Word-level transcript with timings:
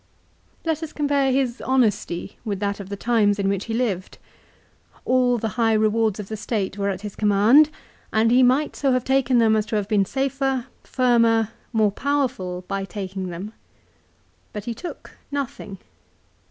Let 0.65 0.81
us 0.81 0.93
compare 0.93 1.31
his 1.31 1.61
honesty 1.61 2.37
with 2.43 2.59
that 2.59 2.79
of 2.79 2.89
the 2.89 2.95
times 2.95 3.37
in 3.37 3.47
which 3.47 3.65
he 3.65 3.73
lived. 3.75 4.17
All 5.05 5.37
the 5.37 5.49
high 5.61 5.73
rewards 5.73 6.19
of 6.19 6.27
the 6.27 6.35
State 6.35 6.75
were 6.75 6.89
at 6.89 7.01
his 7.01 7.15
command, 7.15 7.69
and 8.11 8.31
he 8.31 8.41
might 8.41 8.75
so 8.75 8.93
have 8.93 9.03
taken 9.03 9.37
them 9.37 9.55
as 9.55 9.67
to 9.67 9.75
have 9.75 9.87
been 9.87 10.05
safer, 10.05 10.65
firmer, 10.83 11.49
more 11.71 11.91
powerful, 11.91 12.65
by 12.67 12.83
taking 12.83 13.27
them. 13.29 13.53
But 14.53 14.65
he 14.65 14.73
took 14.73 15.19
nothing. 15.29 15.77